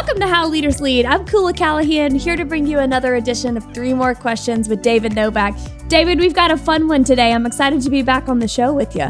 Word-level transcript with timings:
Welcome 0.00 0.20
to 0.20 0.28
How 0.28 0.48
Leaders 0.48 0.80
Lead. 0.80 1.04
I'm 1.04 1.26
Koula 1.26 1.52
Callahan, 1.52 2.14
here 2.14 2.34
to 2.34 2.46
bring 2.46 2.66
you 2.66 2.78
another 2.78 3.16
edition 3.16 3.58
of 3.58 3.74
Three 3.74 3.92
More 3.92 4.14
Questions 4.14 4.66
with 4.66 4.80
David 4.80 5.14
Novak. 5.14 5.54
David, 5.88 6.18
we've 6.18 6.32
got 6.32 6.50
a 6.50 6.56
fun 6.56 6.88
one 6.88 7.04
today. 7.04 7.34
I'm 7.34 7.44
excited 7.44 7.82
to 7.82 7.90
be 7.90 8.00
back 8.00 8.26
on 8.26 8.38
the 8.38 8.48
show 8.48 8.72
with 8.72 8.96
you. 8.96 9.08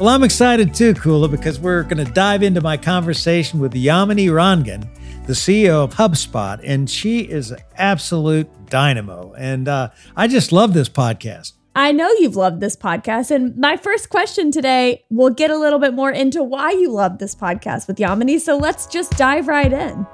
Well, 0.00 0.08
I'm 0.08 0.24
excited 0.24 0.74
too, 0.74 0.92
Koula, 0.94 1.28
because 1.28 1.60
we're 1.60 1.84
going 1.84 2.04
to 2.04 2.12
dive 2.12 2.42
into 2.42 2.60
my 2.60 2.76
conversation 2.76 3.60
with 3.60 3.74
Yamini 3.74 4.26
Rangan, 4.26 4.88
the 5.28 5.34
CEO 5.34 5.84
of 5.84 5.94
HubSpot, 5.94 6.60
and 6.64 6.90
she 6.90 7.20
is 7.20 7.52
an 7.52 7.60
absolute 7.76 8.48
dynamo. 8.66 9.34
And 9.34 9.68
uh, 9.68 9.90
I 10.16 10.26
just 10.26 10.50
love 10.50 10.74
this 10.74 10.88
podcast. 10.88 11.52
I 11.76 11.92
know 11.92 12.10
you've 12.18 12.36
loved 12.36 12.60
this 12.60 12.74
podcast. 12.76 13.30
And 13.30 13.56
my 13.56 13.76
first 13.76 14.10
question 14.10 14.50
today 14.50 15.04
will 15.10 15.30
get 15.30 15.52
a 15.52 15.56
little 15.56 15.78
bit 15.78 15.94
more 15.94 16.10
into 16.10 16.42
why 16.42 16.72
you 16.72 16.90
love 16.90 17.18
this 17.18 17.36
podcast 17.36 17.86
with 17.86 17.98
Yamini. 17.98 18.40
So 18.40 18.56
let's 18.56 18.86
just 18.86 19.12
dive 19.12 19.46
right 19.46 19.72
in. 19.72 20.06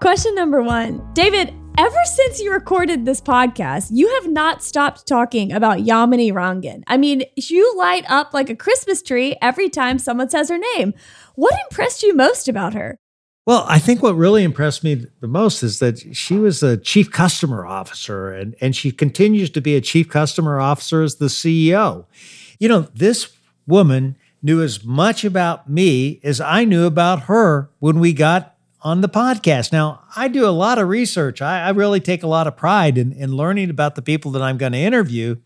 Question 0.00 0.34
number 0.34 0.62
one 0.62 1.06
David, 1.12 1.52
ever 1.76 2.04
since 2.04 2.40
you 2.40 2.50
recorded 2.50 3.04
this 3.04 3.20
podcast, 3.20 3.88
you 3.90 4.08
have 4.14 4.32
not 4.32 4.62
stopped 4.62 5.06
talking 5.06 5.52
about 5.52 5.80
Yamini 5.80 6.32
Rangan. 6.32 6.82
I 6.86 6.96
mean, 6.96 7.24
you 7.36 7.76
light 7.76 8.10
up 8.10 8.32
like 8.32 8.48
a 8.48 8.56
Christmas 8.56 9.02
tree 9.02 9.36
every 9.42 9.68
time 9.68 9.98
someone 9.98 10.30
says 10.30 10.48
her 10.48 10.56
name. 10.56 10.94
What 11.34 11.52
impressed 11.70 12.02
you 12.02 12.16
most 12.16 12.48
about 12.48 12.72
her? 12.72 12.96
Well, 13.44 13.66
I 13.68 13.78
think 13.78 14.02
what 14.02 14.16
really 14.16 14.42
impressed 14.42 14.82
me 14.82 15.04
the 15.20 15.28
most 15.28 15.62
is 15.62 15.80
that 15.80 16.16
she 16.16 16.36
was 16.36 16.62
a 16.62 16.78
chief 16.78 17.10
customer 17.10 17.66
officer 17.66 18.32
and, 18.32 18.56
and 18.58 18.74
she 18.74 18.92
continues 18.92 19.50
to 19.50 19.60
be 19.60 19.76
a 19.76 19.82
chief 19.82 20.08
customer 20.08 20.58
officer 20.58 21.02
as 21.02 21.16
the 21.16 21.26
CEO. 21.26 22.06
You 22.58 22.70
know, 22.70 22.80
this 22.94 23.36
woman 23.66 24.16
knew 24.42 24.62
as 24.62 24.82
much 24.82 25.26
about 25.26 25.68
me 25.68 26.20
as 26.24 26.40
I 26.40 26.64
knew 26.64 26.86
about 26.86 27.24
her 27.24 27.68
when 27.80 28.00
we 28.00 28.14
got 28.14 28.56
on 28.82 29.00
the 29.00 29.08
podcast. 29.08 29.72
Now, 29.72 30.02
I 30.16 30.28
do 30.28 30.46
a 30.46 30.50
lot 30.50 30.78
of 30.78 30.88
research. 30.88 31.42
I, 31.42 31.66
I 31.66 31.70
really 31.70 32.00
take 32.00 32.22
a 32.22 32.26
lot 32.26 32.46
of 32.46 32.56
pride 32.56 32.96
in, 32.96 33.12
in 33.12 33.32
learning 33.36 33.70
about 33.70 33.94
the 33.94 34.02
people 34.02 34.30
that 34.32 34.42
I'm 34.42 34.56
going 34.56 34.72
to 34.72 34.78
interview. 34.78 35.36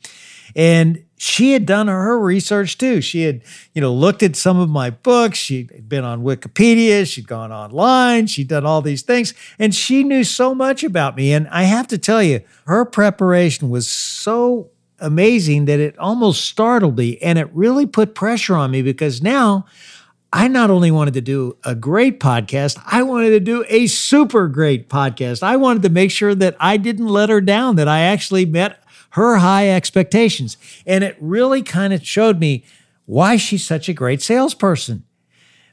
And 0.54 1.04
she 1.16 1.52
had 1.52 1.66
done 1.66 1.88
her 1.88 2.18
research 2.18 2.76
too. 2.78 3.00
She 3.00 3.22
had, 3.22 3.42
you 3.72 3.80
know, 3.80 3.92
looked 3.92 4.22
at 4.22 4.36
some 4.36 4.58
of 4.58 4.68
my 4.68 4.91
books. 4.91 5.38
She'd 5.38 5.88
been 5.88 6.04
on 6.04 6.22
Wikipedia. 6.22 7.10
She'd 7.10 7.26
gone 7.26 7.50
online. 7.50 8.26
She'd 8.26 8.48
done 8.48 8.66
all 8.66 8.82
these 8.82 9.02
things. 9.02 9.32
And 9.58 9.74
she 9.74 10.04
knew 10.04 10.22
so 10.22 10.54
much 10.54 10.84
about 10.84 11.16
me. 11.16 11.32
And 11.32 11.48
I 11.48 11.64
have 11.64 11.88
to 11.88 11.98
tell 11.98 12.22
you, 12.22 12.41
her 12.66 12.84
preparation 12.84 13.70
was 13.70 13.88
so 13.88 14.70
amazing 15.00 15.64
that 15.64 15.80
it 15.80 15.98
almost 15.98 16.44
startled 16.44 16.98
me. 16.98 17.19
And 17.19 17.38
it 17.38 17.48
really 17.52 17.86
put 17.86 18.14
pressure 18.14 18.54
on 18.54 18.70
me 18.70 18.82
because 18.82 19.22
now 19.22 19.66
I 20.36 20.48
not 20.48 20.68
only 20.68 20.90
wanted 20.90 21.14
to 21.14 21.20
do 21.20 21.56
a 21.62 21.77
great 21.77 22.18
podcast, 22.18 22.82
I 22.84 23.04
wanted 23.04 23.30
to 23.30 23.40
do 23.40 23.64
a 23.68 23.86
super 23.86 24.48
great 24.48 24.88
podcast. 24.88 25.44
I 25.44 25.54
wanted 25.54 25.82
to 25.84 25.91
make 25.91 26.10
sure 26.10 26.34
that 26.34 26.56
I 26.58 26.76
didn't 26.76 27.06
let 27.06 27.28
her 27.28 27.41
down, 27.41 27.76
that 27.76 27.86
I 27.86 28.00
actually 28.00 28.44
met 28.44 28.82
her 29.10 29.36
high 29.36 29.70
expectations. 29.70 30.56
And 30.88 31.04
it 31.04 31.16
really 31.20 31.62
kind 31.62 31.92
of 31.92 32.04
showed 32.04 32.41
me 32.41 32.64
why 33.06 33.36
she's 33.36 33.64
such 33.64 33.88
a 33.88 33.94
great 33.94 34.20
salesperson. 34.22 35.04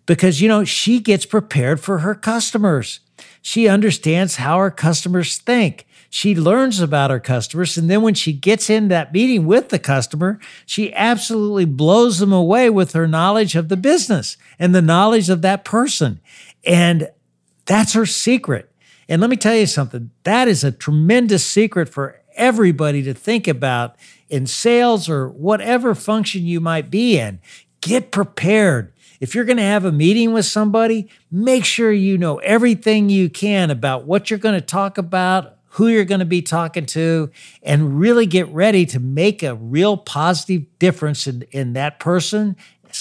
Because, 0.05 0.41
you 0.41 0.47
know, 0.47 0.63
she 0.63 0.99
gets 0.99 1.25
prepared 1.25 1.79
for 1.79 1.99
her 1.99 2.13
customers. 2.13 2.99
She 3.41 3.67
understands 3.67 4.37
how 4.37 4.57
her 4.59 4.71
customers 4.71 5.37
think. 5.37 5.87
She 6.09 6.35
learns 6.35 6.81
about 6.81 7.09
her 7.09 7.21
customers. 7.21 7.77
And 7.77 7.89
then 7.89 8.01
when 8.01 8.13
she 8.13 8.33
gets 8.33 8.69
in 8.69 8.89
that 8.89 9.13
meeting 9.13 9.45
with 9.45 9.69
the 9.69 9.79
customer, 9.79 10.39
she 10.65 10.93
absolutely 10.93 11.65
blows 11.65 12.19
them 12.19 12.33
away 12.33 12.69
with 12.69 12.91
her 12.91 13.07
knowledge 13.07 13.55
of 13.55 13.69
the 13.69 13.77
business 13.77 14.35
and 14.59 14.75
the 14.75 14.81
knowledge 14.81 15.29
of 15.29 15.41
that 15.41 15.63
person. 15.63 16.19
And 16.65 17.09
that's 17.65 17.93
her 17.93 18.05
secret. 18.05 18.69
And 19.07 19.21
let 19.21 19.29
me 19.29 19.37
tell 19.37 19.55
you 19.55 19.65
something 19.65 20.11
that 20.23 20.47
is 20.47 20.63
a 20.63 20.71
tremendous 20.71 21.45
secret 21.45 21.89
for 21.89 22.21
everybody 22.35 23.03
to 23.03 23.13
think 23.13 23.47
about 23.47 23.95
in 24.29 24.47
sales 24.47 25.09
or 25.09 25.29
whatever 25.29 25.95
function 25.95 26.45
you 26.45 26.59
might 26.59 26.89
be 26.89 27.17
in. 27.17 27.39
Get 27.81 28.11
prepared. 28.11 28.93
If 29.21 29.35
you're 29.35 29.45
going 29.45 29.57
to 29.57 29.63
have 29.63 29.85
a 29.85 29.91
meeting 29.91 30.33
with 30.33 30.45
somebody, 30.45 31.07
make 31.31 31.63
sure 31.63 31.91
you 31.91 32.17
know 32.17 32.39
everything 32.39 33.07
you 33.09 33.29
can 33.29 33.69
about 33.69 34.05
what 34.05 34.29
you're 34.29 34.39
going 34.39 34.55
to 34.55 34.65
talk 34.65 34.97
about, 34.97 35.57
who 35.69 35.87
you're 35.87 36.05
going 36.05 36.19
to 36.19 36.25
be 36.25 36.41
talking 36.41 36.87
to, 36.87 37.29
and 37.61 37.99
really 37.99 38.25
get 38.25 38.47
ready 38.47 38.83
to 38.87 38.99
make 38.99 39.43
a 39.43 39.53
real 39.53 39.95
positive 39.95 40.63
difference 40.79 41.27
in, 41.27 41.43
in 41.51 41.73
that 41.73 41.99
person's 41.99 42.55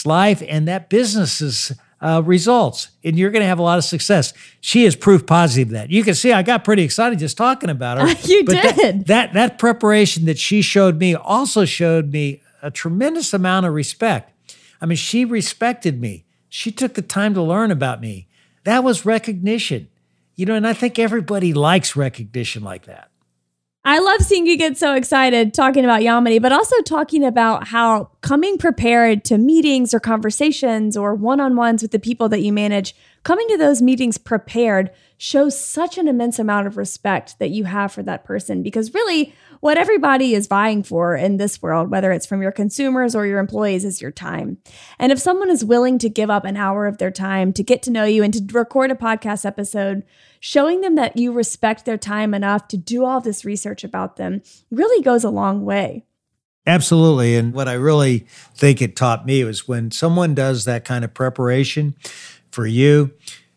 life 0.05 0.43
and 0.47 0.69
that 0.69 0.91
business's 0.91 1.73
uh, 2.03 2.23
results, 2.25 2.89
and 3.03 3.19
you're 3.19 3.31
going 3.31 3.43
to 3.43 3.49
have 3.49 3.59
a 3.59 3.63
lot 3.63 3.79
of 3.79 3.85
success. 3.85 4.33
She 4.61 4.85
is 4.85 4.97
proof 4.97 5.27
positive 5.27 5.69
of 5.69 5.73
that. 5.73 5.91
You 5.91 6.03
can 6.03 6.15
see 6.15 6.33
I 6.33 6.43
got 6.43 6.65
pretty 6.65 6.83
excited 6.83 7.19
just 7.19 7.37
talking 7.37 7.71
about 7.71 7.99
her. 7.99 8.09
you 8.29 8.45
did. 8.45 8.77
That, 8.77 9.07
that 9.07 9.33
that 9.35 9.59
preparation 9.59 10.27
that 10.27 10.39
she 10.39 10.63
showed 10.63 10.99
me 10.99 11.15
also 11.15 11.65
showed 11.65 12.13
me 12.13 12.43
a 12.63 12.71
tremendous 12.71 13.33
amount 13.33 13.67
of 13.67 13.75
respect. 13.75 14.33
I 14.81 14.87
mean, 14.87 14.97
she 14.97 15.25
respected 15.25 16.01
me. 16.01 16.25
She 16.49 16.73
took 16.73 16.95
the 16.95 17.03
time 17.03 17.35
to 17.35 17.43
learn 17.43 17.71
about 17.71 18.01
me. 18.01 18.29
That 18.65 18.83
was 18.83 19.07
recognition. 19.07 19.89
You 20.37 20.47
know, 20.47 20.55
and 20.55 20.67
I 20.67 20.73
think 20.73 20.99
everybody 20.99 21.53
likes 21.53 21.97
recognition 21.97 22.63
like 22.63 22.87
that. 22.87 23.11
I 23.85 23.99
love 23.99 24.21
seeing 24.21 24.47
you 24.47 24.59
get 24.59 24.77
so 24.77 24.95
excited 24.95 25.55
talking 25.55 25.85
about 25.85 26.03
Yamini, 26.03 26.41
but 26.41 26.53
also 26.53 26.77
talking 26.83 27.25
about 27.25 27.69
how 27.69 28.11
coming 28.21 28.59
prepared 28.59 29.25
to 29.27 29.39
meetings 29.39 29.95
or 29.95 30.01
conversations 30.01 30.99
or 30.99 31.15
one 31.15 31.41
on 31.41 31.57
ones 31.57 31.81
with 31.81 31.91
the 31.91 31.99
people 31.99 32.29
that 32.29 32.43
you 32.43 32.53
manage, 32.53 32.95
coming 33.23 33.47
to 33.49 33.57
those 33.57 33.83
meetings 33.83 34.19
prepared 34.19 34.91
shows 35.19 35.59
such 35.59 35.99
an 35.99 36.09
immense 36.09 36.39
amount 36.39 36.67
of 36.67 36.77
respect 36.77 37.39
that 37.39 37.51
you 37.51 37.65
have 37.65 37.93
for 37.93 38.03
that 38.03 38.25
person. 38.25 38.63
Because 38.63 38.95
really, 38.95 39.35
what 39.61 39.77
everybody 39.77 40.35
is 40.35 40.47
vying 40.47 40.83
for 40.83 41.15
in 41.15 41.37
this 41.37 41.61
world, 41.61 41.91
whether 41.91 42.11
it's 42.13 42.27
from 42.27 42.41
your 42.41 42.53
consumers 42.53 43.15
or 43.15 43.27
your 43.27 43.39
employees, 43.39 43.85
is 43.85 44.01
your 44.01 44.11
time. 44.11 44.57
And 44.99 45.13
if 45.13 45.19
someone 45.19 45.51
is 45.51 45.65
willing 45.65 45.99
to 45.99 46.09
give 46.09 46.31
up 46.31 46.45
an 46.45 46.57
hour 46.57 46.87
of 46.87 46.99
their 46.99 47.11
time 47.11 47.53
to 47.53 47.63
get 47.63 47.83
to 47.83 47.91
know 47.91 48.05
you 48.05 48.23
and 48.23 48.33
to 48.33 48.59
record 48.59 48.91
a 48.91 48.95
podcast 48.95 49.45
episode, 49.45 50.05
showing 50.41 50.81
them 50.81 50.95
that 50.95 51.19
you 51.19 51.33
respect 51.33 51.85
their 51.85 51.99
time 51.99 52.33
enough 52.33 52.67
to 52.69 52.79
do 52.79 53.05
all 53.05 53.21
this 53.21 53.45
research 53.45 53.85
about 53.85 54.17
them 54.17 54.41
really 54.71 55.03
goes 55.03 55.23
a 55.25 55.31
long 55.31 55.65
way. 55.67 56.07
Absolutely. 56.67 57.37
And 57.37 57.53
what 57.53 57.69
I 57.69 57.73
really 57.73 58.27
think 58.55 58.81
it 58.81 58.95
taught 58.95 59.27
me 59.27 59.45
was 59.45 59.67
when 59.67 59.91
someone 59.91 60.35
does 60.35 60.65
that 60.67 60.85
kind 60.85 61.05
of 61.05 61.13
preparation 61.13 61.95
for 62.51 62.67
you, 62.67 63.13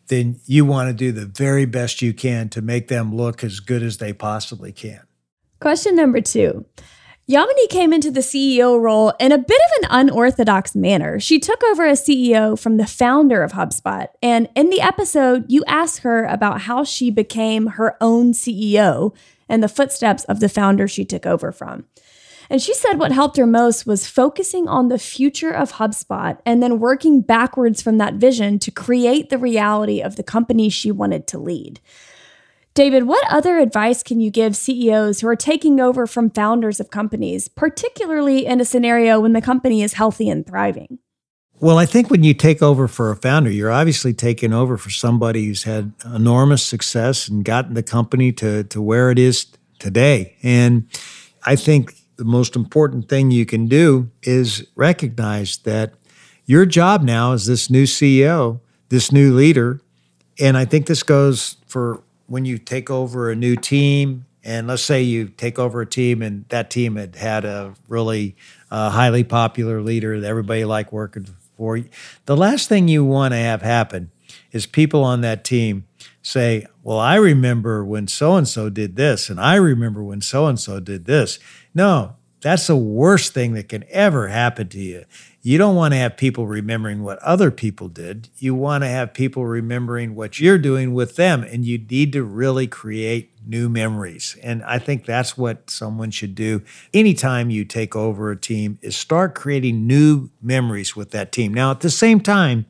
then 0.07 0.39
you 0.45 0.65
want 0.65 0.89
to 0.89 0.93
do 0.93 1.11
the 1.11 1.25
very 1.25 1.65
best 1.65 2.01
you 2.01 2.13
can 2.13 2.49
to 2.49 2.61
make 2.61 2.87
them 2.87 3.15
look 3.15 3.43
as 3.43 3.59
good 3.59 3.83
as 3.83 3.97
they 3.97 4.13
possibly 4.13 4.71
can. 4.71 5.01
Question 5.59 5.95
number 5.95 6.21
two 6.21 6.65
Yamini 7.29 7.69
came 7.69 7.93
into 7.93 8.11
the 8.11 8.19
CEO 8.19 8.79
role 8.79 9.13
in 9.17 9.31
a 9.31 9.37
bit 9.37 9.61
of 9.61 9.83
an 9.83 9.87
unorthodox 9.91 10.75
manner. 10.75 11.21
She 11.21 11.39
took 11.39 11.63
over 11.63 11.85
as 11.85 12.01
CEO 12.01 12.59
from 12.59 12.75
the 12.75 12.85
founder 12.85 13.41
of 13.41 13.53
HubSpot. 13.53 14.07
And 14.21 14.49
in 14.55 14.69
the 14.69 14.81
episode, 14.81 15.45
you 15.47 15.63
ask 15.65 16.01
her 16.01 16.25
about 16.25 16.61
how 16.61 16.83
she 16.83 17.09
became 17.09 17.67
her 17.67 17.95
own 18.01 18.33
CEO 18.33 19.15
and 19.47 19.63
the 19.63 19.69
footsteps 19.69 20.25
of 20.25 20.41
the 20.41 20.49
founder 20.49 20.85
she 20.85 21.05
took 21.05 21.25
over 21.25 21.53
from. 21.53 21.85
And 22.49 22.61
she 22.61 22.73
said 22.73 22.99
what 22.99 23.11
helped 23.11 23.37
her 23.37 23.47
most 23.47 23.85
was 23.85 24.07
focusing 24.07 24.67
on 24.67 24.87
the 24.87 24.99
future 24.99 25.51
of 25.51 25.73
HubSpot 25.73 26.37
and 26.45 26.61
then 26.61 26.79
working 26.79 27.21
backwards 27.21 27.81
from 27.81 27.97
that 27.97 28.15
vision 28.15 28.59
to 28.59 28.71
create 28.71 29.29
the 29.29 29.37
reality 29.37 30.01
of 30.01 30.15
the 30.15 30.23
company 30.23 30.69
she 30.69 30.91
wanted 30.91 31.27
to 31.27 31.37
lead. 31.37 31.79
David, 32.73 33.03
what 33.03 33.23
other 33.29 33.59
advice 33.59 34.01
can 34.01 34.19
you 34.19 34.31
give 34.31 34.55
CEOs 34.55 35.21
who 35.21 35.27
are 35.27 35.35
taking 35.35 35.79
over 35.79 36.07
from 36.07 36.31
founders 36.31 36.79
of 36.79 36.89
companies, 36.89 37.47
particularly 37.47 38.47
in 38.47 38.59
a 38.59 38.65
scenario 38.65 39.19
when 39.19 39.33
the 39.33 39.41
company 39.41 39.83
is 39.83 39.93
healthy 39.93 40.27
and 40.27 40.45
thriving? 40.47 40.97
Well, 41.59 41.77
I 41.77 41.85
think 41.85 42.09
when 42.09 42.23
you 42.23 42.33
take 42.33 42.63
over 42.63 42.87
for 42.87 43.11
a 43.11 43.15
founder, 43.15 43.51
you're 43.51 43.71
obviously 43.71 44.13
taking 44.13 44.53
over 44.53 44.75
for 44.75 44.89
somebody 44.89 45.45
who's 45.45 45.63
had 45.63 45.93
enormous 46.03 46.63
success 46.63 47.27
and 47.27 47.45
gotten 47.45 47.75
the 47.75 47.83
company 47.83 48.31
to, 48.33 48.63
to 48.65 48.81
where 48.81 49.11
it 49.11 49.19
is 49.19 49.45
today. 49.77 50.35
And 50.41 50.87
I 51.45 51.55
think 51.55 51.93
the 52.15 52.25
most 52.25 52.55
important 52.55 53.09
thing 53.09 53.31
you 53.31 53.45
can 53.45 53.67
do 53.67 54.09
is 54.21 54.67
recognize 54.75 55.57
that 55.57 55.93
your 56.45 56.65
job 56.65 57.01
now 57.01 57.31
is 57.31 57.45
this 57.45 57.69
new 57.69 57.83
CEO, 57.83 58.59
this 58.89 59.11
new 59.11 59.33
leader. 59.33 59.81
And 60.39 60.57
I 60.57 60.65
think 60.65 60.87
this 60.87 61.03
goes 61.03 61.57
for 61.67 62.03
when 62.27 62.45
you 62.45 62.57
take 62.57 62.89
over 62.89 63.31
a 63.31 63.35
new 63.35 63.55
team, 63.55 64.25
and 64.43 64.67
let's 64.67 64.83
say 64.83 65.01
you 65.01 65.29
take 65.29 65.57
over 65.57 65.81
a 65.81 65.85
team 65.85 66.21
and 66.21 66.45
that 66.49 66.69
team 66.69 66.95
had 66.95 67.15
had 67.15 67.45
a 67.45 67.73
really 67.87 68.35
uh, 68.69 68.89
highly 68.89 69.23
popular 69.23 69.81
leader 69.81 70.19
that 70.19 70.27
everybody 70.27 70.65
liked 70.65 70.91
working 70.91 71.27
for, 71.55 71.79
the 72.25 72.35
last 72.35 72.67
thing 72.67 72.87
you 72.87 73.05
want 73.05 73.33
to 73.33 73.37
have 73.37 73.61
happen 73.61 74.11
is 74.53 74.65
people 74.65 75.03
on 75.03 75.19
that 75.21 75.43
team 75.43 75.85
say, 76.21 76.65
Well, 76.81 76.99
I 76.99 77.15
remember 77.15 77.83
when 77.83 78.07
so 78.07 78.35
and 78.35 78.47
so 78.47 78.69
did 78.69 78.95
this, 78.95 79.29
and 79.29 79.39
I 79.41 79.55
remember 79.55 80.01
when 80.01 80.21
so 80.21 80.47
and 80.47 80.59
so 80.59 80.79
did 80.79 81.05
this. 81.05 81.39
No, 81.75 82.15
That's 82.41 82.67
the 82.67 82.77
worst 82.77 83.33
thing 83.33 83.53
that 83.53 83.67
can 83.69 83.83
ever 83.89 84.27
happen 84.29 84.69
to 84.69 84.79
you. 84.79 85.03
You 85.45 85.57
don't 85.57 85.75
want 85.75 85.93
to 85.93 85.97
have 85.97 86.15
people 86.15 86.47
remembering 86.47 87.03
what 87.03 87.19
other 87.19 87.51
people 87.51 87.89
did. 87.89 88.29
You 88.37 88.55
want 88.55 88.83
to 88.85 88.87
have 88.87 89.13
people 89.13 89.45
remembering 89.45 90.15
what 90.15 90.39
you're 90.39 90.57
doing 90.57 90.93
with 90.93 91.17
them. 91.17 91.43
And 91.43 91.65
you 91.65 91.77
need 91.77 92.13
to 92.13 92.23
really 92.23 92.65
create 92.65 93.31
new 93.45 93.67
memories. 93.67 94.37
And 94.41 94.63
I 94.63 94.79
think 94.79 95.05
that's 95.05 95.37
what 95.37 95.69
someone 95.69 96.11
should 96.11 96.33
do 96.33 96.61
anytime 96.93 97.49
you 97.49 97.65
take 97.65 97.93
over 97.93 98.31
a 98.31 98.37
team 98.39 98.79
is 98.81 98.95
start 98.95 99.35
creating 99.35 99.85
new 99.85 100.29
memories 100.41 100.95
with 100.95 101.11
that 101.11 101.33
team. 101.33 101.53
Now, 101.53 101.71
at 101.71 101.81
the 101.81 101.89
same 101.89 102.21
time, 102.21 102.65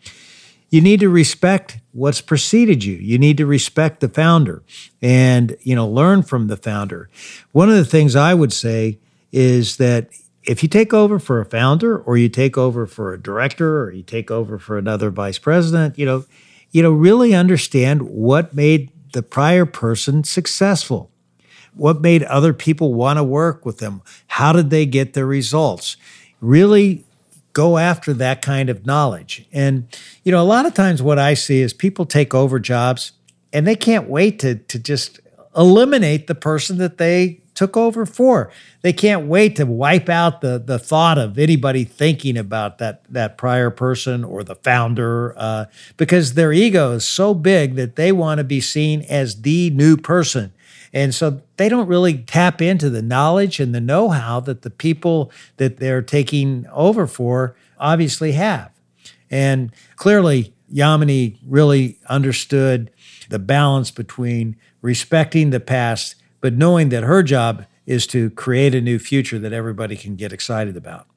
you 0.74 0.82
need 0.82 1.00
to 1.02 1.08
respect 1.08 1.78
what's 1.92 2.20
preceded 2.20 2.84
you. 2.84 2.96
You 2.96 3.20
need 3.20 3.38
to 3.38 3.46
respect 3.46 4.00
the 4.00 4.10
founder 4.10 4.64
and, 5.04 5.56
you 5.62 5.76
know, 5.76 5.88
learn 5.88 6.24
from 6.24 6.48
the 6.48 6.58
founder. 6.58 7.12
One 7.52 7.70
of 7.70 7.76
the 7.76 7.86
things 7.86 8.16
I 8.16 8.34
would 8.34 8.52
say 8.52 8.98
is 9.32 9.78
that 9.78 10.10
if 10.42 10.64
you 10.64 10.70
take 10.70 10.92
over 10.92 11.20
for 11.20 11.40
a 11.40 11.46
founder 11.46 12.00
or 12.00 12.18
you 12.18 12.28
take 12.28 12.58
over 12.58 12.88
for 12.88 13.14
a 13.14 13.22
director 13.22 13.84
or 13.84 13.92
you 13.92 14.02
take 14.02 14.32
over 14.32 14.58
for 14.58 14.80
another 14.80 15.12
vice 15.12 15.38
president, 15.38 16.00
you 16.00 16.08
know, 16.08 16.26
you 16.72 16.82
know, 16.82 16.92
really 16.92 17.36
understand 17.36 18.10
what 18.10 18.56
made 18.56 18.90
the 19.12 19.22
prior 19.22 19.68
person 19.68 20.24
successful. 20.24 21.12
What 21.76 22.02
made 22.02 22.24
other 22.24 22.52
people 22.52 22.96
want 22.96 23.18
to 23.18 23.24
work 23.24 23.64
with 23.64 23.78
them? 23.78 24.02
How 24.26 24.52
did 24.52 24.72
they 24.72 24.88
get 24.88 25.14
their 25.14 25.28
results? 25.28 25.98
Really 26.42 27.06
go 27.54 27.78
after 27.78 28.14
that 28.14 28.42
kind 28.42 28.70
of 28.70 28.86
knowledge. 28.86 29.48
And, 29.54 29.88
you 30.24 30.32
know, 30.32 30.42
a 30.42 30.44
lot 30.44 30.66
of 30.66 30.74
times 30.74 31.02
what 31.02 31.20
I 31.20 31.36
see 31.36 31.62
is 31.62 31.74
people 31.74 32.06
take 32.06 32.34
over 32.34 32.60
jobs 32.60 33.14
and 33.52 33.66
they 33.68 33.76
can't 33.76 34.10
wait 34.10 34.40
to, 34.40 34.56
to 34.56 34.80
just 34.80 35.20
eliminate 35.56 36.28
the 36.28 36.36
person 36.36 36.80
that 36.80 36.98
they 36.98 37.40
took 37.54 37.78
over 37.78 38.06
for. 38.06 38.52
They 38.82 38.94
can't 38.94 39.28
wait 39.28 39.56
to 39.58 39.66
wipe 39.66 40.10
out 40.10 40.42
the 40.42 40.58
the 40.58 40.80
thought 40.80 41.18
of 41.18 41.38
anybody 41.38 41.84
thinking 41.84 42.38
about 42.38 42.80
that 42.80 43.04
that 43.10 43.38
prior 43.38 43.70
person 43.70 44.24
or 44.24 44.44
the 44.44 44.56
founder 44.56 45.34
uh, 45.38 45.66
because 45.98 46.34
their 46.34 46.52
ego 46.52 46.94
is 46.94 47.08
so 47.08 47.34
big 47.34 47.76
that 47.76 47.96
they 47.96 48.12
want 48.12 48.40
to 48.40 48.44
be 48.44 48.60
seen 48.60 49.02
as 49.04 49.42
the 49.42 49.70
new 49.70 49.98
person. 49.98 50.52
And 50.94 51.14
so 51.14 51.42
they 51.58 51.70
don't 51.70 51.88
really 51.88 52.20
tap 52.20 52.62
into 52.62 52.90
the 52.90 53.02
knowledge 53.02 53.60
and 53.60 53.74
the 53.74 53.82
know-how 53.82 54.40
that 54.42 54.62
the 54.62 54.70
people 54.70 55.32
that 55.58 55.78
they're 55.78 56.04
taking 56.04 56.68
over 56.72 57.08
for 57.08 57.56
obviously 57.80 58.34
have. 58.34 58.72
And 59.32 59.74
clearly, 59.96 60.54
Yamini 60.72 61.38
really 61.46 62.00
understood 62.08 62.92
the 63.30 63.40
balance 63.40 63.90
between 63.90 64.56
respecting 64.82 65.50
the 65.50 65.60
past 65.60 66.16
but 66.44 66.54
knowing 66.54 66.90
that 66.90 67.04
her 67.04 67.24
job 67.24 67.66
is 67.86 68.06
to 68.06 68.30
create 68.32 68.76
a 68.76 68.82
new 68.82 69.00
future 69.00 69.40
that 69.40 69.54
everybody 69.54 69.96
can 69.96 70.18
get 70.18 70.34
excited 70.34 70.76
about. 70.76 71.08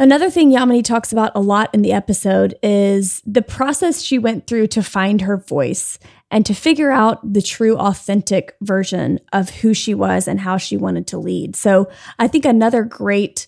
Another 0.00 0.30
thing 0.30 0.50
Yamini 0.50 0.82
talks 0.82 1.12
about 1.12 1.30
a 1.36 1.40
lot 1.40 1.72
in 1.72 1.82
the 1.82 1.92
episode 1.92 2.56
is 2.60 3.22
the 3.24 3.40
process 3.40 4.02
she 4.02 4.18
went 4.18 4.48
through 4.48 4.66
to 4.68 4.82
find 4.82 5.20
her 5.20 5.36
voice 5.36 6.00
and 6.30 6.44
to 6.46 6.54
figure 6.54 6.90
out 6.90 7.32
the 7.32 7.42
true, 7.42 7.76
authentic 7.76 8.56
version 8.60 9.18
of 9.32 9.50
who 9.50 9.72
she 9.72 9.94
was 9.94 10.28
and 10.28 10.40
how 10.40 10.56
she 10.56 10.76
wanted 10.76 11.06
to 11.08 11.18
lead. 11.18 11.56
So 11.56 11.90
I 12.18 12.28
think 12.28 12.44
another 12.44 12.84
great 12.84 13.46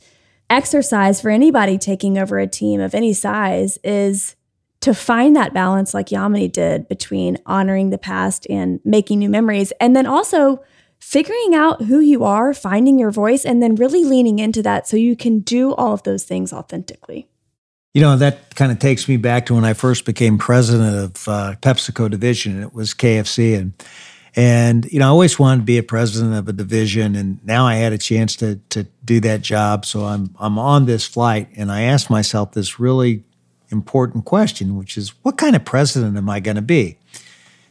exercise 0.48 1.20
for 1.20 1.30
anybody 1.30 1.78
taking 1.78 2.18
over 2.18 2.38
a 2.38 2.46
team 2.46 2.80
of 2.80 2.94
any 2.94 3.12
size 3.12 3.78
is 3.84 4.34
to 4.80 4.94
find 4.94 5.36
that 5.36 5.52
balance, 5.52 5.92
like 5.92 6.06
Yamini 6.06 6.50
did, 6.50 6.88
between 6.88 7.36
honoring 7.44 7.90
the 7.90 7.98
past 7.98 8.46
and 8.48 8.80
making 8.84 9.18
new 9.18 9.28
memories. 9.28 9.72
And 9.72 9.94
then 9.94 10.06
also, 10.06 10.62
figuring 11.00 11.54
out 11.54 11.82
who 11.82 11.98
you 11.98 12.24
are, 12.24 12.52
finding 12.52 12.98
your 12.98 13.10
voice, 13.10 13.44
and 13.44 13.62
then 13.62 13.74
really 13.74 14.04
leaning 14.04 14.38
into 14.38 14.62
that 14.62 14.86
so 14.86 14.96
you 14.96 15.16
can 15.16 15.40
do 15.40 15.74
all 15.74 15.94
of 15.94 16.02
those 16.02 16.24
things 16.24 16.52
authentically. 16.52 17.29
You 17.92 18.02
know, 18.02 18.16
that 18.18 18.54
kind 18.54 18.70
of 18.70 18.78
takes 18.78 19.08
me 19.08 19.16
back 19.16 19.46
to 19.46 19.54
when 19.54 19.64
I 19.64 19.72
first 19.72 20.04
became 20.04 20.38
president 20.38 20.96
of 20.96 21.28
uh, 21.28 21.54
PepsiCo 21.60 22.08
division, 22.08 22.54
and 22.54 22.62
it 22.62 22.72
was 22.72 22.94
KFC. 22.94 23.58
And, 23.58 23.72
and, 24.36 24.84
you 24.92 25.00
know, 25.00 25.06
I 25.06 25.08
always 25.08 25.40
wanted 25.40 25.62
to 25.62 25.64
be 25.64 25.76
a 25.76 25.82
president 25.82 26.34
of 26.34 26.46
a 26.46 26.52
division, 26.52 27.16
and 27.16 27.44
now 27.44 27.66
I 27.66 27.74
had 27.74 27.92
a 27.92 27.98
chance 27.98 28.36
to, 28.36 28.60
to 28.70 28.84
do 29.04 29.18
that 29.20 29.42
job. 29.42 29.84
So 29.84 30.04
I'm, 30.04 30.32
I'm 30.38 30.56
on 30.56 30.86
this 30.86 31.04
flight, 31.04 31.48
and 31.56 31.72
I 31.72 31.82
asked 31.82 32.10
myself 32.10 32.52
this 32.52 32.78
really 32.78 33.24
important 33.70 34.24
question, 34.24 34.76
which 34.76 34.96
is 34.96 35.08
what 35.24 35.36
kind 35.36 35.56
of 35.56 35.64
president 35.64 36.16
am 36.16 36.30
I 36.30 36.38
going 36.38 36.56
to 36.56 36.62
be? 36.62 36.96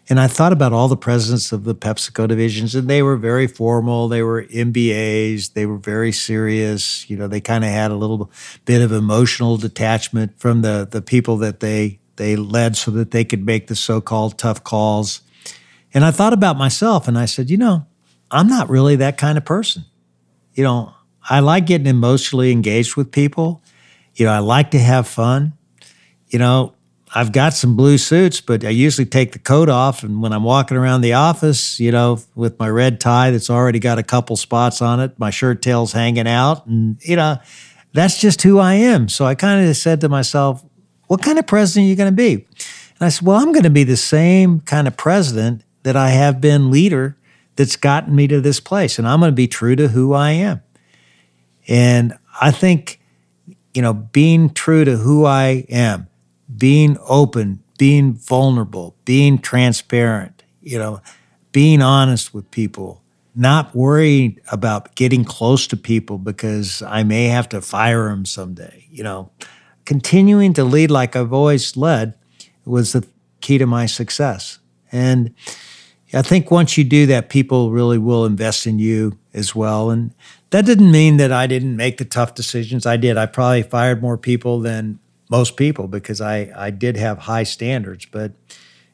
And 0.10 0.20
I 0.20 0.26
thought 0.28 0.52
about 0.52 0.74
all 0.74 0.88
the 0.88 0.98
presidents 0.98 1.52
of 1.52 1.66
the 1.66 1.76
PepsiCo 1.76 2.28
divisions, 2.28 2.74
and 2.74 2.90
they 2.90 3.04
were 3.04 3.16
very 3.16 3.46
formal. 3.46 4.08
They 4.08 4.24
were 4.24 4.44
MBAs. 4.46 5.54
They 5.54 5.68
were 5.68 5.78
very 5.78 6.12
serious. 6.12 7.08
You 7.08 7.16
know, 7.16 7.28
they 7.28 7.40
kind 7.40 7.64
of 7.64 7.70
had 7.70 7.92
a 7.92 7.96
little 7.96 8.32
bit 8.66 8.82
of 8.82 8.92
emotional 8.92 9.58
detachment 9.58 10.40
from 10.40 10.64
the 10.64 10.88
the 10.90 11.04
people 11.04 11.38
that 11.38 11.60
they 11.60 12.00
they 12.16 12.36
led, 12.36 12.76
so 12.76 12.90
that 12.92 13.12
they 13.12 13.24
could 13.24 13.46
make 13.46 13.68
the 13.68 13.76
so-called 13.76 14.40
tough 14.40 14.64
calls. 14.64 15.22
And 15.94 16.04
I 16.04 16.10
thought 16.10 16.34
about 16.34 16.58
myself, 16.58 17.08
and 17.08 17.18
I 17.18 17.26
said, 17.26 17.50
you 17.52 17.58
know, 17.58 17.86
I'm 18.32 18.48
not 18.48 18.70
really 18.70 18.96
that 18.98 19.18
kind 19.18 19.38
of 19.38 19.46
person. 19.46 19.86
You 20.54 20.64
know, 20.64 20.94
I 21.30 21.40
like 21.40 21.68
getting 21.68 21.88
emotionally 21.88 22.52
engaged 22.52 22.96
with 22.96 23.12
people. 23.12 23.62
You 24.16 24.26
know, 24.26 24.32
I 24.32 24.40
like 24.40 24.72
to 24.72 24.80
have 24.80 25.08
fun. 25.08 25.54
You 26.28 26.40
know, 26.40 26.74
I've 27.14 27.32
got 27.32 27.54
some 27.54 27.76
blue 27.76 27.98
suits, 27.98 28.40
but 28.40 28.64
I 28.64 28.70
usually 28.70 29.06
take 29.06 29.32
the 29.32 29.40
coat 29.40 29.68
off. 29.68 30.04
And 30.04 30.22
when 30.22 30.32
I'm 30.32 30.44
walking 30.44 30.78
around 30.78 31.02
the 31.02 31.14
office, 31.14 31.80
you 31.80 31.92
know, 31.92 32.20
with 32.36 32.60
my 32.60 32.70
red 32.70 33.02
tie 33.02 33.32
that's 33.32 33.50
already 33.50 33.80
got 33.80 33.98
a 33.98 34.04
couple 34.04 34.36
spots 34.36 34.82
on 34.82 35.00
it, 35.00 35.18
my 35.18 35.32
shirt 35.32 35.62
tail's 35.62 35.94
hanging 35.94 36.28
out, 36.28 36.68
and, 36.68 36.98
you 37.02 37.16
know, 37.16 37.40
that's 37.94 38.20
just 38.20 38.44
who 38.44 38.60
I 38.60 38.76
am. 38.76 39.10
So 39.10 39.26
I 39.26 39.34
kind 39.34 39.68
of 39.68 39.76
said 39.76 40.02
to 40.02 40.10
myself, 40.10 40.64
what 41.08 41.24
kind 41.24 41.40
of 41.40 41.48
president 41.48 41.86
are 41.86 41.90
you 41.90 41.96
going 41.96 42.12
to 42.12 42.16
be? 42.16 42.34
And 42.34 43.02
I 43.02 43.10
said, 43.10 43.26
well, 43.26 43.38
I'm 43.38 43.52
going 43.52 43.64
to 43.64 43.72
be 43.72 43.84
the 43.84 43.98
same 43.98 44.60
kind 44.60 44.88
of 44.88 44.96
president 44.96 45.64
that 45.82 45.96
I 45.96 46.10
have 46.10 46.40
been 46.40 46.70
leader 46.70 47.18
that's 47.56 47.76
gotten 47.76 48.16
me 48.16 48.28
to 48.28 48.40
this 48.42 48.60
place. 48.60 49.00
And 49.00 49.08
I'm 49.08 49.20
going 49.20 49.32
to 49.32 49.36
be 49.36 49.48
true 49.48 49.76
to 49.76 49.88
who 49.88 50.14
I 50.14 50.32
am. 50.32 50.62
And 51.68 52.14
I 52.40 52.52
think, 52.52 53.02
you 53.74 53.82
know, 53.82 53.94
being 53.94 54.52
true 54.52 54.86
to 54.86 54.98
who 54.98 55.26
I 55.26 55.66
am, 55.70 56.08
being 56.60 56.98
open, 57.08 57.64
being 57.78 58.14
vulnerable, 58.14 58.96
being 59.06 59.40
transparent, 59.40 60.44
you 60.62 60.78
know, 60.78 61.02
being 61.52 61.82
honest 61.82 62.34
with 62.34 62.52
people, 62.52 63.02
not 63.36 63.74
worried 63.74 64.40
about 64.52 64.96
getting 64.96 65.24
close 65.24 65.66
to 65.68 65.78
people 65.78 66.18
because 66.18 66.82
I 66.84 67.04
may 67.04 67.26
have 67.26 67.50
to 67.50 67.62
fire 67.62 68.10
them 68.10 68.26
someday, 68.26 68.86
you 68.92 69.04
know. 69.04 69.32
Continuing 69.86 70.54
to 70.54 70.64
lead 70.64 70.92
like 70.92 71.16
I've 71.16 71.34
always 71.34 71.76
led 71.76 72.14
was 72.66 72.94
the 72.94 73.08
key 73.42 73.58
to 73.58 73.66
my 73.66 73.88
success. 73.88 74.60
And 74.92 75.34
I 76.14 76.22
think 76.22 76.52
once 76.52 76.78
you 76.78 76.84
do 76.84 77.06
that, 77.08 77.30
people 77.30 77.72
really 77.72 77.98
will 77.98 78.26
invest 78.26 78.68
in 78.68 78.78
you 78.78 79.18
as 79.34 79.56
well. 79.56 79.90
And 79.90 80.14
that 80.50 80.66
didn't 80.66 80.92
mean 80.92 81.18
that 81.18 81.32
I 81.32 81.48
didn't 81.48 81.76
make 81.76 81.98
the 81.98 82.06
tough 82.06 82.36
decisions. 82.36 82.86
I 82.86 82.98
did. 82.98 83.18
I 83.18 83.26
probably 83.26 83.64
fired 83.64 84.02
more 84.02 84.18
people 84.18 84.60
than 84.60 85.00
most 85.30 85.56
people 85.56 85.88
because 85.88 86.22
I, 86.22 86.52
I 86.56 86.72
did 86.72 86.98
have 86.98 87.20
high 87.20 87.44
standards, 87.44 88.06
but 88.06 88.32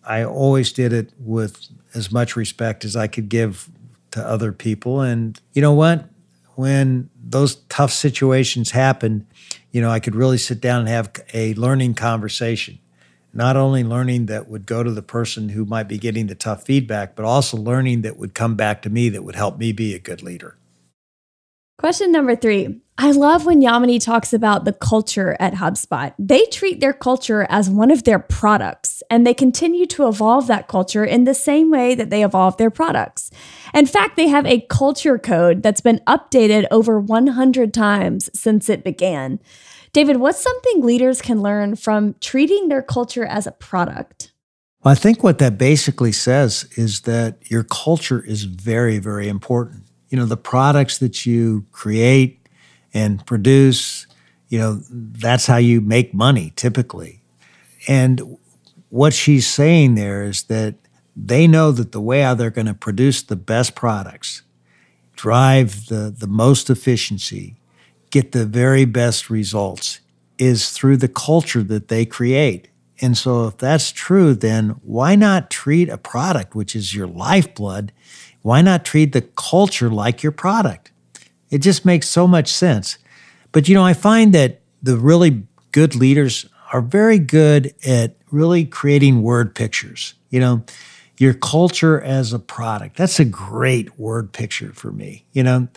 I 0.03 0.23
always 0.23 0.71
did 0.71 0.93
it 0.93 1.11
with 1.17 1.67
as 1.93 2.11
much 2.11 2.35
respect 2.35 2.85
as 2.85 2.95
I 2.95 3.07
could 3.07 3.29
give 3.29 3.69
to 4.11 4.25
other 4.25 4.51
people. 4.51 5.01
And 5.01 5.39
you 5.53 5.61
know 5.61 5.73
what? 5.73 6.09
When 6.55 7.09
those 7.21 7.55
tough 7.69 7.91
situations 7.91 8.71
happened, 8.71 9.25
you 9.71 9.81
know, 9.81 9.89
I 9.89 9.99
could 9.99 10.15
really 10.15 10.37
sit 10.37 10.61
down 10.61 10.81
and 10.81 10.89
have 10.89 11.11
a 11.33 11.53
learning 11.55 11.95
conversation. 11.95 12.79
Not 13.33 13.57
only 13.57 13.83
learning 13.83 14.27
that 14.27 14.47
would 14.47 14.65
go 14.65 14.81
to 14.81 14.91
the 14.91 15.01
person 15.01 15.49
who 15.49 15.65
might 15.65 15.89
be 15.89 15.97
getting 15.97 16.27
the 16.27 16.35
tough 16.35 16.63
feedback, 16.63 17.15
but 17.15 17.25
also 17.25 17.57
learning 17.57 18.03
that 18.03 18.15
would 18.17 18.33
come 18.33 18.55
back 18.55 18.81
to 18.83 18.89
me 18.89 19.09
that 19.09 19.23
would 19.25 19.35
help 19.35 19.57
me 19.57 19.73
be 19.73 19.93
a 19.93 19.99
good 19.99 20.23
leader. 20.23 20.55
Question 21.77 22.13
number 22.13 22.38
three. 22.38 22.82
I 22.98 23.12
love 23.12 23.46
when 23.46 23.62
Yamini 23.62 24.01
talks 24.01 24.32
about 24.32 24.63
the 24.63 24.72
culture 24.72 25.36
at 25.41 25.55
HubSpot. 25.55 26.13
They 26.17 26.46
treat 26.46 26.79
their 26.79 26.94
culture 26.94 27.46
as 27.50 27.70
one 27.70 27.91
of 27.91 28.05
their 28.05 28.20
products, 28.20 29.03
and 29.10 29.27
they 29.27 29.34
continue 29.34 29.86
to 29.88 30.08
evolve 30.08 30.48
that 30.48 30.70
culture 30.70 31.03
in 31.03 31.25
the 31.25 31.34
same 31.34 31.70
way 31.70 31.94
that 31.94 32.10
they 32.10 32.24
evolve 32.24 32.55
their 32.55 32.70
products. 32.70 33.29
In 33.74 33.86
fact, 33.86 34.15
they 34.15 34.29
have 34.29 34.46
a 34.46 34.62
culture 34.70 35.17
code 35.17 35.62
that's 35.62 35.82
been 35.82 36.00
updated 36.08 36.65
over 36.72 36.98
100 36.98 37.74
times 37.74 38.29
since 38.34 38.70
it 38.70 38.86
began. 38.86 39.39
David, 39.91 40.17
what's 40.17 40.41
something 40.41 40.82
leaders 40.82 41.22
can 41.22 41.41
learn 41.41 41.75
from 41.75 42.15
treating 42.22 42.70
their 42.70 42.82
culture 42.82 43.25
as 43.25 43.46
a 43.46 43.51
product? 43.51 44.32
Well, 44.82 44.94
I 44.94 44.96
think 44.96 45.22
what 45.22 45.39
that 45.39 45.58
basically 45.58 46.13
says 46.13 46.70
is 46.77 47.01
that 47.01 47.39
your 47.51 47.63
culture 47.63 48.24
is 48.24 48.46
very, 48.46 49.00
very 49.00 49.27
important 49.27 49.84
you 50.09 50.17
know 50.17 50.25
the 50.25 50.38
products 50.38 50.97
that 51.00 51.25
you 51.25 51.65
create 51.71 52.39
and 52.93 53.25
produce 53.25 54.07
you 54.50 54.59
know 54.59 54.81
that's 54.89 55.47
how 55.47 55.57
you 55.57 55.81
make 55.81 56.13
money 56.13 56.53
typically 56.55 57.21
and 57.88 58.38
what 58.89 59.13
she's 59.13 59.47
saying 59.47 59.95
there 59.95 60.24
is 60.24 60.43
that 60.43 60.75
they 61.15 61.47
know 61.47 61.71
that 61.71 61.91
the 61.91 62.01
way 62.01 62.21
how 62.21 62.33
they're 62.33 62.50
going 62.50 62.67
to 62.67 62.74
produce 62.74 63.21
the 63.21 63.35
best 63.35 63.75
products 63.75 64.43
drive 65.15 65.88
the, 65.88 66.13
the 66.17 66.27
most 66.27 66.69
efficiency 66.69 67.55
get 68.12 68.31
the 68.31 68.45
very 68.45 68.85
best 68.85 69.29
results 69.29 70.00
is 70.38 70.69
through 70.69 70.97
the 70.97 71.07
culture 71.07 71.63
that 71.63 71.88
they 71.88 72.05
create. 72.05 72.69
And 73.01 73.17
so, 73.17 73.47
if 73.47 73.57
that's 73.57 73.91
true, 73.91 74.33
then 74.33 74.69
why 74.83 75.15
not 75.15 75.49
treat 75.49 75.89
a 75.89 75.97
product, 75.97 76.55
which 76.55 76.75
is 76.75 76.95
your 76.95 77.07
lifeblood, 77.07 77.91
why 78.41 78.61
not 78.61 78.85
treat 78.85 79.11
the 79.11 79.21
culture 79.21 79.89
like 79.89 80.23
your 80.23 80.31
product? 80.31 80.91
It 81.49 81.59
just 81.59 81.85
makes 81.85 82.07
so 82.07 82.27
much 82.27 82.47
sense. 82.47 82.97
But, 83.51 83.67
you 83.67 83.75
know, 83.75 83.83
I 83.83 83.93
find 83.93 84.33
that 84.33 84.61
the 84.81 84.97
really 84.97 85.43
good 85.71 85.95
leaders 85.95 86.45
are 86.71 86.81
very 86.81 87.19
good 87.19 87.73
at 87.85 88.15
really 88.31 88.65
creating 88.65 89.23
word 89.23 89.55
pictures. 89.55 90.13
You 90.29 90.39
know, 90.39 90.63
your 91.17 91.33
culture 91.33 92.01
as 92.01 92.33
a 92.33 92.39
product. 92.39 92.97
That's 92.97 93.19
a 93.19 93.25
great 93.25 93.97
word 93.97 94.33
picture 94.33 94.73
for 94.73 94.91
me, 94.91 95.25
you 95.31 95.43
know? 95.43 95.67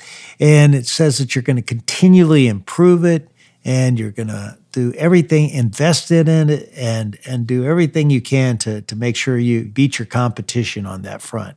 And 0.40 0.74
it 0.74 0.86
says 0.86 1.18
that 1.18 1.34
you're 1.34 1.42
going 1.42 1.56
to 1.56 1.62
continually 1.62 2.48
improve 2.48 3.04
it 3.04 3.28
and 3.64 3.98
you're 3.98 4.10
going 4.10 4.28
to 4.28 4.57
do 4.72 4.92
everything, 4.94 5.50
invest 5.50 6.10
in 6.10 6.28
it 6.28 6.70
and 6.76 7.18
and 7.26 7.46
do 7.46 7.64
everything 7.64 8.10
you 8.10 8.20
can 8.20 8.58
to 8.58 8.82
to 8.82 8.96
make 8.96 9.16
sure 9.16 9.38
you 9.38 9.64
beat 9.64 9.98
your 9.98 10.06
competition 10.06 10.86
on 10.86 11.02
that 11.02 11.22
front. 11.22 11.56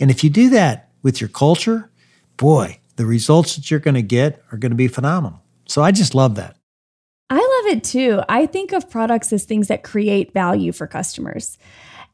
And 0.00 0.10
if 0.10 0.22
you 0.24 0.30
do 0.30 0.50
that 0.50 0.90
with 1.02 1.20
your 1.20 1.28
culture, 1.28 1.90
boy, 2.36 2.80
the 2.96 3.06
results 3.06 3.56
that 3.56 3.70
you're 3.70 3.80
going 3.80 3.94
to 3.94 4.02
get 4.02 4.42
are 4.52 4.58
going 4.58 4.70
to 4.70 4.76
be 4.76 4.88
phenomenal. 4.88 5.42
So 5.66 5.82
I 5.82 5.92
just 5.92 6.14
love 6.14 6.34
that. 6.36 6.56
I 7.28 7.36
love 7.36 7.76
it 7.76 7.84
too. 7.84 8.22
I 8.28 8.46
think 8.46 8.72
of 8.72 8.88
products 8.88 9.32
as 9.32 9.44
things 9.44 9.68
that 9.68 9.82
create 9.82 10.32
value 10.32 10.72
for 10.72 10.86
customers. 10.86 11.58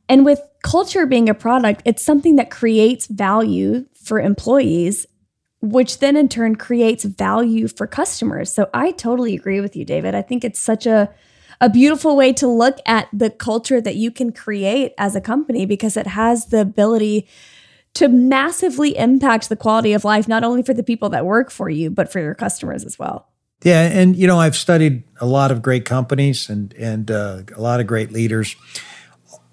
And 0.08 0.24
with 0.24 0.40
culture 0.62 1.06
being 1.06 1.28
a 1.28 1.34
product, 1.34 1.82
it's 1.84 2.04
something 2.04 2.36
that 2.36 2.50
creates 2.50 3.06
value 3.06 3.86
for 3.94 4.20
employees, 4.20 5.06
which 5.62 6.00
then 6.00 6.16
in 6.16 6.28
turn 6.28 6.56
creates 6.56 7.04
value 7.04 7.68
for 7.68 7.86
customers. 7.86 8.52
So 8.52 8.68
I 8.74 8.90
totally 8.90 9.34
agree 9.34 9.60
with 9.60 9.76
you, 9.76 9.84
David. 9.84 10.14
I 10.14 10.20
think 10.20 10.44
it's 10.44 10.60
such 10.60 10.86
a 10.86 11.10
a 11.60 11.70
beautiful 11.70 12.16
way 12.16 12.32
to 12.32 12.48
look 12.48 12.78
at 12.86 13.06
the 13.12 13.30
culture 13.30 13.80
that 13.80 13.94
you 13.94 14.10
can 14.10 14.32
create 14.32 14.92
as 14.98 15.14
a 15.14 15.20
company 15.20 15.64
because 15.64 15.96
it 15.96 16.08
has 16.08 16.46
the 16.46 16.60
ability 16.60 17.28
to 17.94 18.08
massively 18.08 18.96
impact 18.98 19.48
the 19.48 19.54
quality 19.54 19.92
of 19.92 20.04
life 20.04 20.26
not 20.26 20.42
only 20.42 20.64
for 20.64 20.74
the 20.74 20.82
people 20.82 21.08
that 21.10 21.24
work 21.24 21.52
for 21.52 21.70
you 21.70 21.88
but 21.88 22.10
for 22.10 22.18
your 22.18 22.34
customers 22.34 22.84
as 22.84 22.98
well. 22.98 23.28
Yeah, 23.62 23.82
and 23.82 24.16
you 24.16 24.26
know 24.26 24.40
I've 24.40 24.56
studied 24.56 25.04
a 25.20 25.26
lot 25.26 25.52
of 25.52 25.62
great 25.62 25.84
companies 25.84 26.50
and 26.50 26.74
and 26.74 27.08
uh, 27.08 27.42
a 27.54 27.60
lot 27.60 27.78
of 27.78 27.86
great 27.86 28.10
leaders, 28.10 28.56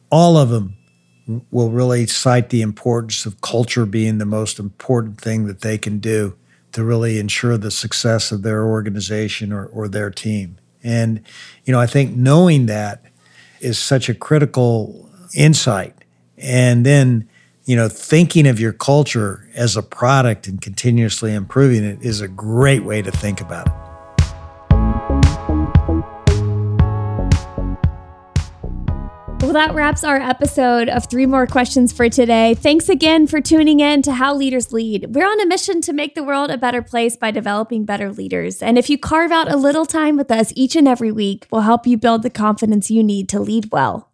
all 0.10 0.36
of 0.36 0.50
them 0.50 0.79
will 1.52 1.70
really 1.70 2.08
cite 2.08 2.50
the 2.50 2.62
importance 2.62 3.26
of 3.26 3.42
culture 3.42 3.86
being 3.86 4.18
the 4.18 4.26
most 4.26 4.60
important 4.60 5.20
thing 5.20 5.46
that 5.46 5.62
they 5.62 5.78
can 5.78 6.00
do 6.00 6.36
to 6.72 6.84
really 6.84 7.20
ensure 7.20 7.58
the 7.58 7.72
success 7.72 8.32
of 8.32 8.42
their 8.42 8.66
organization 8.66 9.52
or, 9.52 9.66
or 9.68 9.88
their 9.88 10.10
team. 10.10 10.58
And, 10.84 11.22
you 11.66 11.74
know, 11.74 11.80
I 11.80 11.88
think 11.88 12.16
knowing 12.16 12.68
that 12.68 13.04
is 13.60 13.78
such 13.78 14.10
a 14.10 14.14
critical 14.14 15.10
insight. 15.36 15.96
And 16.38 16.86
then, 16.86 17.28
you 17.66 17.76
know, 17.76 17.90
thinking 17.90 18.48
of 18.48 18.60
your 18.60 18.74
culture 18.74 19.48
as 19.54 19.76
a 19.76 19.84
product 19.84 20.48
and 20.48 20.62
continuously 20.62 21.34
improving 21.34 21.84
it 21.84 22.02
is 22.02 22.22
a 22.22 22.28
great 22.28 22.84
way 22.84 23.02
to 23.02 23.12
think 23.12 23.42
about 23.42 23.68
it. 23.68 23.89
Well, 29.50 29.66
that 29.66 29.74
wraps 29.74 30.04
our 30.04 30.18
episode 30.18 30.90
of 30.90 31.10
Three 31.10 31.26
More 31.26 31.48
Questions 31.48 31.92
for 31.92 32.08
today. 32.08 32.54
Thanks 32.54 32.88
again 32.88 33.26
for 33.26 33.42
tuning 33.42 33.80
in 33.80 34.04
to 34.04 34.14
How 34.14 34.36
Leaders 34.36 34.72
Lead. 34.72 35.16
We're 35.16 35.26
on 35.26 35.42
a 35.42 35.46
mission 35.48 35.82
to 35.82 35.92
make 35.92 36.14
the 36.14 36.24
world 36.24 36.52
a 36.52 36.58
better 36.60 36.84
place 36.84 37.18
by 37.18 37.32
developing 37.32 37.84
better 37.84 38.12
leaders. 38.12 38.62
And 38.62 38.78
if 38.78 38.92
you 38.92 39.00
carve 39.00 39.32
out 39.32 39.52
a 39.52 39.56
little 39.56 39.88
time 39.88 40.18
with 40.18 40.30
us 40.30 40.54
each 40.56 40.76
and 40.76 40.88
every 40.88 41.12
week, 41.12 41.48
we'll 41.50 41.64
help 41.64 41.88
you 41.88 41.98
build 41.98 42.22
the 42.22 42.30
confidence 42.30 42.92
you 42.92 43.04
need 43.04 43.28
to 43.30 43.40
lead 43.40 43.72
well. 43.72 44.12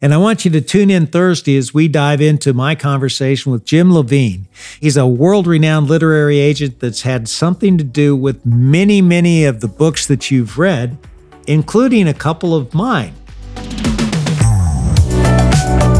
And 0.00 0.14
I 0.14 0.16
want 0.16 0.46
you 0.46 0.50
to 0.52 0.60
tune 0.62 0.88
in 0.88 1.06
Thursday 1.06 1.58
as 1.58 1.74
we 1.74 1.86
dive 1.86 2.22
into 2.22 2.54
my 2.54 2.74
conversation 2.74 3.52
with 3.52 3.66
Jim 3.66 3.92
Levine. 3.92 4.48
He's 4.80 4.96
a 4.96 5.06
world 5.06 5.46
renowned 5.46 5.88
literary 5.88 6.38
agent 6.38 6.80
that's 6.80 7.02
had 7.02 7.28
something 7.28 7.76
to 7.76 7.84
do 7.84 8.16
with 8.16 8.46
many, 8.46 9.02
many 9.02 9.44
of 9.44 9.60
the 9.60 9.68
books 9.68 10.06
that 10.06 10.30
you've 10.30 10.56
read, 10.56 10.96
including 11.46 12.08
a 12.08 12.14
couple 12.14 12.54
of 12.54 12.72
mine. 12.72 13.12
Thank 15.68 15.82
you. 15.82 15.97